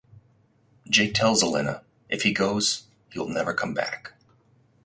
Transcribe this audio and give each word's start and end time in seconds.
Jake 0.89 1.13
tells 1.13 1.43
Elena 1.43 1.83
if 2.09 2.23
he 2.23 2.33
goes 2.33 2.87
he 3.11 3.19
will 3.19 3.29
never 3.29 3.53
come 3.53 3.75
back. 3.75 4.13